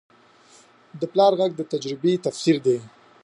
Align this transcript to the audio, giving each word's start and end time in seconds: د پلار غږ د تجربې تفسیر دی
د 0.99 1.01
پلار 1.11 1.33
غږ 1.39 1.51
د 1.57 1.61
تجربې 1.71 2.13
تفسیر 2.25 2.57
دی 2.65 2.77